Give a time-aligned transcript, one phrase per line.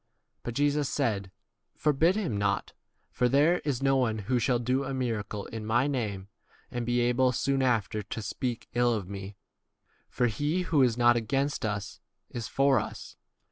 [0.41, 1.29] But Jesus said,
[1.75, 2.73] For bid him not;
[3.11, 6.27] for there is no one who shall do a miracle in my name,
[6.71, 9.35] and be able soon [after] to speak 40 ill of me;
[10.09, 11.99] for he who is not against 41 us
[12.31, 13.15] is for us.